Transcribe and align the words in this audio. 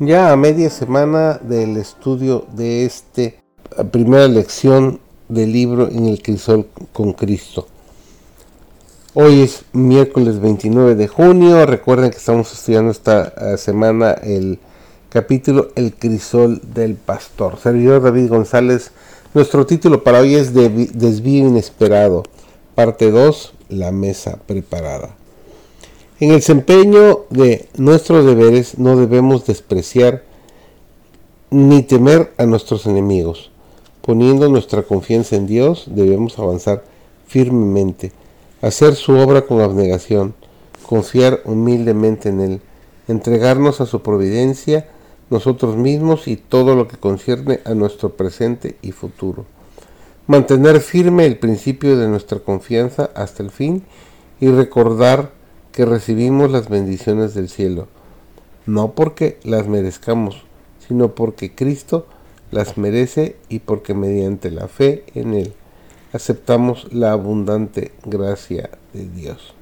Ya 0.00 0.32
a 0.32 0.36
media 0.36 0.70
semana 0.70 1.34
del 1.34 1.76
estudio 1.76 2.46
de 2.56 2.84
esta 2.84 3.30
primera 3.92 4.26
lección 4.26 4.98
del 5.28 5.52
libro 5.52 5.88
En 5.88 6.06
el 6.06 6.20
crisol 6.20 6.66
con 6.92 7.12
Cristo. 7.12 7.68
Hoy 9.14 9.42
es 9.42 9.64
miércoles 9.72 10.40
29 10.40 10.96
de 10.96 11.06
junio. 11.06 11.64
Recuerden 11.64 12.10
que 12.10 12.16
estamos 12.16 12.52
estudiando 12.52 12.90
esta 12.90 13.32
eh, 13.40 13.56
semana 13.56 14.10
el 14.14 14.58
capítulo 15.10 15.68
El 15.76 15.94
crisol 15.94 16.60
del 16.74 16.96
pastor. 16.96 17.56
Servidor 17.60 18.02
David 18.02 18.30
González. 18.30 18.90
Nuestro 19.32 19.64
título 19.64 20.02
para 20.02 20.18
hoy 20.18 20.34
es 20.34 20.52
Desvío 20.52 21.46
inesperado. 21.46 22.24
Parte 22.74 23.12
2. 23.12 23.54
La 23.68 23.92
mesa 23.92 24.40
preparada. 24.44 25.10
En 26.20 26.30
el 26.30 26.36
desempeño 26.36 27.24
de 27.30 27.68
nuestros 27.76 28.24
deberes 28.24 28.78
no 28.78 28.96
debemos 28.96 29.46
despreciar 29.46 30.22
ni 31.50 31.82
temer 31.82 32.32
a 32.38 32.46
nuestros 32.46 32.86
enemigos. 32.86 33.50
Poniendo 34.00 34.48
nuestra 34.48 34.84
confianza 34.84 35.34
en 35.34 35.48
Dios, 35.48 35.86
debemos 35.88 36.38
avanzar 36.38 36.84
firmemente, 37.26 38.12
hacer 38.62 38.94
su 38.94 39.12
obra 39.14 39.42
con 39.42 39.60
abnegación, 39.60 40.34
confiar 40.86 41.40
humildemente 41.46 42.28
en 42.28 42.40
Él, 42.40 42.60
entregarnos 43.08 43.80
a 43.80 43.86
su 43.86 44.02
providencia, 44.02 44.86
nosotros 45.30 45.76
mismos 45.76 46.28
y 46.28 46.36
todo 46.36 46.76
lo 46.76 46.86
que 46.86 46.96
concierne 46.96 47.58
a 47.64 47.74
nuestro 47.74 48.10
presente 48.10 48.76
y 48.82 48.92
futuro. 48.92 49.46
Mantener 50.28 50.80
firme 50.80 51.26
el 51.26 51.38
principio 51.38 51.98
de 51.98 52.06
nuestra 52.06 52.38
confianza 52.38 53.10
hasta 53.16 53.42
el 53.42 53.50
fin 53.50 53.82
y 54.40 54.46
recordar 54.48 55.32
que 55.74 55.84
recibimos 55.84 56.52
las 56.52 56.68
bendiciones 56.68 57.34
del 57.34 57.48
cielo, 57.48 57.88
no 58.64 58.92
porque 58.92 59.38
las 59.42 59.66
merezcamos, 59.66 60.44
sino 60.86 61.16
porque 61.16 61.52
Cristo 61.52 62.06
las 62.52 62.78
merece 62.78 63.36
y 63.48 63.58
porque 63.58 63.92
mediante 63.92 64.52
la 64.52 64.68
fe 64.68 65.02
en 65.16 65.34
Él 65.34 65.52
aceptamos 66.12 66.86
la 66.92 67.10
abundante 67.10 67.90
gracia 68.04 68.70
de 68.92 69.08
Dios. 69.08 69.52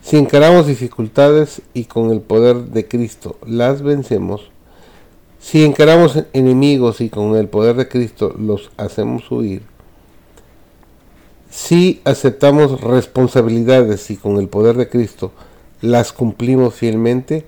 Si 0.00 0.16
encaramos 0.16 0.68
dificultades 0.68 1.60
y 1.74 1.86
con 1.86 2.12
el 2.12 2.20
poder 2.20 2.66
de 2.66 2.86
Cristo 2.86 3.36
las 3.44 3.82
vencemos, 3.82 4.52
si 5.40 5.64
encaramos 5.64 6.22
enemigos 6.34 7.00
y 7.00 7.10
con 7.10 7.34
el 7.34 7.48
poder 7.48 7.74
de 7.74 7.88
Cristo 7.88 8.32
los 8.38 8.70
hacemos 8.76 9.28
huir, 9.32 9.62
si 11.50 12.00
aceptamos 12.04 12.80
responsabilidades 12.80 14.10
y 14.10 14.16
con 14.16 14.38
el 14.38 14.48
poder 14.48 14.76
de 14.76 14.88
Cristo 14.88 15.32
las 15.80 16.12
cumplimos 16.12 16.74
fielmente, 16.74 17.46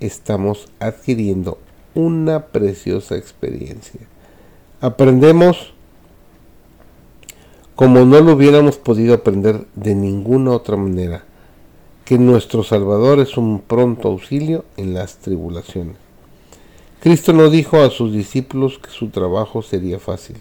estamos 0.00 0.68
adquiriendo 0.80 1.58
una 1.94 2.46
preciosa 2.46 3.16
experiencia. 3.16 4.00
Aprendemos 4.80 5.72
como 7.74 8.04
no 8.04 8.20
lo 8.20 8.32
hubiéramos 8.32 8.76
podido 8.76 9.14
aprender 9.14 9.64
de 9.76 9.94
ninguna 9.94 10.50
otra 10.50 10.76
manera, 10.76 11.24
que 12.04 12.18
nuestro 12.18 12.64
Salvador 12.64 13.20
es 13.20 13.36
un 13.36 13.60
pronto 13.60 14.08
auxilio 14.08 14.64
en 14.76 14.94
las 14.94 15.18
tribulaciones. 15.18 15.96
Cristo 17.00 17.32
no 17.32 17.48
dijo 17.50 17.80
a 17.80 17.90
sus 17.90 18.12
discípulos 18.12 18.80
que 18.80 18.90
su 18.90 19.10
trabajo 19.10 19.62
sería 19.62 20.00
fácil 20.00 20.38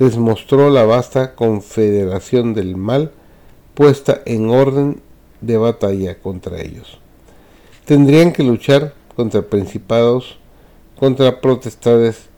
les 0.00 0.16
mostró 0.16 0.70
la 0.70 0.86
vasta 0.86 1.34
confederación 1.34 2.54
del 2.54 2.74
mal 2.74 3.12
puesta 3.74 4.22
en 4.24 4.48
orden 4.48 5.02
de 5.42 5.58
batalla 5.58 6.18
contra 6.18 6.62
ellos. 6.62 6.98
Tendrían 7.84 8.32
que 8.32 8.42
luchar 8.42 8.94
contra 9.14 9.42
principados, 9.42 10.38
contra 10.98 11.42
protestades, 11.42 12.30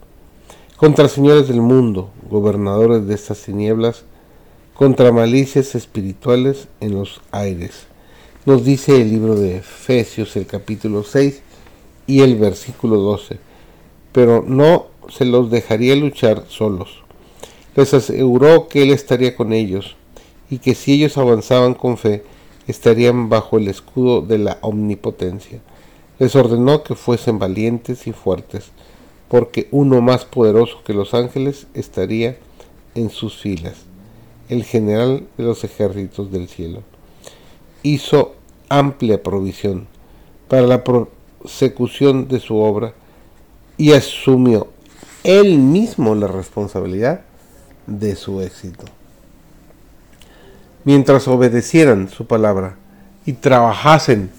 contra 0.77 1.09
señores 1.09 1.47
del 1.47 1.61
mundo, 1.61 2.11
gobernadores 2.29 3.07
de 3.07 3.15
estas 3.15 3.43
tinieblas, 3.43 4.07
contra 4.75 5.13
malicias 5.13 5.77
espirituales 5.77 6.67
en 6.81 6.95
los 6.95 7.21
aires. 7.31 7.87
Nos 8.45 8.65
dice 8.65 9.01
el 9.01 9.09
libro 9.09 9.37
de 9.37 9.59
Efesios, 9.59 10.35
el 10.35 10.47
capítulo 10.47 11.05
6 11.05 11.41
y 12.09 12.23
el 12.23 12.35
versículo 12.35 12.97
12. 12.97 13.39
Pero 14.11 14.43
no 14.45 14.87
se 15.09 15.25
los 15.25 15.49
dejaría 15.49 15.95
luchar 15.95 16.47
solos 16.49 17.03
les 17.75 17.95
aseguró 17.95 18.69
que 18.69 18.83
él 18.83 18.91
estaría 18.91 19.35
con 19.35 19.53
ellos 19.53 19.97
y 20.51 20.59
que 20.59 20.75
si 20.75 20.93
ellos 20.93 21.17
avanzaban 21.17 21.75
con 21.75 21.97
fe, 21.97 22.23
estarían 22.67 23.29
bajo 23.29 23.59
el 23.59 23.69
escudo 23.69 24.21
de 24.21 24.39
la 24.39 24.59
omnipotencia. 24.61 25.61
Les 26.19 26.37
ordenó 26.37 26.83
que 26.83 26.95
fuesen 26.95 27.39
valientes 27.39 28.07
y 28.07 28.13
fuertes, 28.13 28.71
porque 29.29 29.69
uno 29.71 30.01
más 30.03 30.25
poderoso 30.25 30.83
que 30.85 30.93
los 30.93 31.15
ángeles 31.15 31.67
estaría 31.75 32.37
en 32.95 33.11
sus 33.11 33.39
filas, 33.39 33.77
el 34.49 34.65
general 34.65 35.27
de 35.39 35.45
los 35.45 35.65
ejércitos 35.65 36.31
del 36.31 36.49
cielo. 36.49 36.83
Hizo 37.83 38.35
amplia 38.69 39.23
provisión 39.23 39.89
para 40.49 40.67
la 40.67 40.85
prosecución 40.85 42.29
de 42.29 42.41
su 42.41 42.57
obra 42.57 42.93
y 43.79 43.93
asumió 43.93 44.69
él 45.25 45.59
mismo 45.59 46.15
la 46.15 46.27
responsabilidad 46.27 47.23
de 47.87 48.17
su 48.17 48.41
éxito. 48.41 48.85
Mientras 50.85 51.29
obedecieran 51.29 52.09
su 52.09 52.27
palabra 52.27 52.77
y 53.25 53.35
trabajasen 53.35 54.31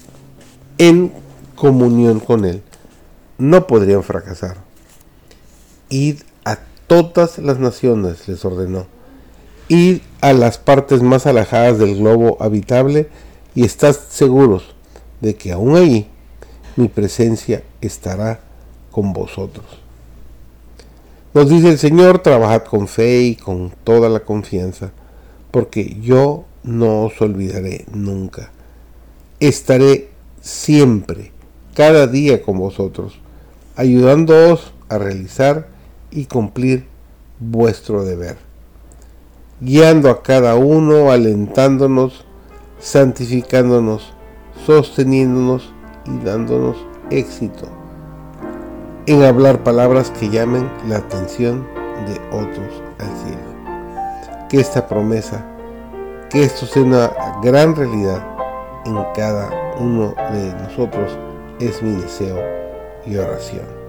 en 0.78 1.12
comunión 1.54 2.20
con 2.20 2.44
Él, 2.44 2.62
no 3.38 3.66
podrían 3.66 4.02
fracasar. 4.02 4.56
Id 5.88 6.20
a 6.44 6.58
todas 6.86 7.38
las 7.38 7.58
naciones, 7.58 8.28
les 8.28 8.44
ordenó. 8.44 8.86
Id 9.68 10.00
a 10.20 10.32
las 10.32 10.58
partes 10.58 11.02
más 11.02 11.26
alejadas 11.26 11.78
del 11.78 11.96
globo 11.96 12.36
habitable 12.40 13.08
y 13.54 13.64
estad 13.64 13.96
seguros 14.08 14.74
de 15.20 15.36
que 15.36 15.52
aún 15.52 15.76
allí 15.76 16.08
mi 16.76 16.88
presencia 16.88 17.62
estará 17.80 18.40
con 18.90 19.12
vosotros. 19.12 19.83
Nos 21.34 21.48
dice 21.48 21.70
el 21.70 21.78
Señor, 21.78 22.20
trabajad 22.20 22.62
con 22.62 22.86
fe 22.86 23.22
y 23.22 23.34
con 23.34 23.72
toda 23.82 24.08
la 24.08 24.20
confianza, 24.20 24.92
porque 25.50 25.96
yo 26.00 26.44
no 26.62 27.06
os 27.06 27.20
olvidaré 27.20 27.86
nunca. 27.92 28.52
Estaré 29.40 30.10
siempre, 30.40 31.32
cada 31.74 32.06
día 32.06 32.40
con 32.40 32.60
vosotros, 32.60 33.18
ayudándoos 33.74 34.72
a 34.88 34.98
realizar 34.98 35.66
y 36.12 36.26
cumplir 36.26 36.86
vuestro 37.40 38.04
deber, 38.04 38.36
guiando 39.60 40.10
a 40.10 40.22
cada 40.22 40.54
uno, 40.54 41.10
alentándonos, 41.10 42.24
santificándonos, 42.78 44.12
sosteniéndonos 44.64 45.72
y 46.06 46.24
dándonos 46.24 46.76
éxito 47.10 47.83
en 49.06 49.22
hablar 49.22 49.62
palabras 49.62 50.10
que 50.18 50.30
llamen 50.30 50.70
la 50.88 50.96
atención 50.96 51.66
de 52.06 52.14
otros 52.36 52.82
al 52.98 53.16
cielo. 53.18 54.48
Que 54.48 54.60
esta 54.60 54.88
promesa, 54.88 55.44
que 56.30 56.44
esto 56.44 56.64
sea 56.66 56.82
una 56.82 57.10
gran 57.42 57.76
realidad 57.76 58.26
en 58.86 58.96
cada 59.14 59.50
uno 59.78 60.14
de 60.32 60.54
nosotros 60.54 61.18
es 61.60 61.82
mi 61.82 62.00
deseo 62.00 62.38
y 63.04 63.16
oración. 63.16 63.83